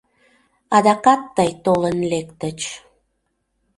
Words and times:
Адакат 0.75 1.21
тый 1.35 1.51
толын 1.63 1.97
лектыч 2.11 2.59